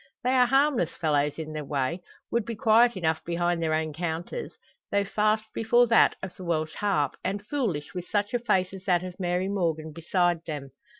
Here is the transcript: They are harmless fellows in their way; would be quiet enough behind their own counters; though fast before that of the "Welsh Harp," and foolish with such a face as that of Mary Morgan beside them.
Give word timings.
They 0.23 0.31
are 0.31 0.47
harmless 0.47 0.89
fellows 0.95 1.37
in 1.37 1.53
their 1.53 1.63
way; 1.63 2.01
would 2.31 2.43
be 2.43 2.55
quiet 2.55 2.97
enough 2.97 3.23
behind 3.23 3.61
their 3.61 3.75
own 3.75 3.93
counters; 3.93 4.51
though 4.91 5.03
fast 5.03 5.43
before 5.53 5.85
that 5.89 6.15
of 6.23 6.35
the 6.35 6.43
"Welsh 6.43 6.73
Harp," 6.73 7.15
and 7.23 7.45
foolish 7.45 7.93
with 7.93 8.07
such 8.09 8.33
a 8.33 8.39
face 8.39 8.73
as 8.73 8.83
that 8.85 9.03
of 9.03 9.19
Mary 9.19 9.47
Morgan 9.47 9.93
beside 9.93 10.43
them. 10.47 10.71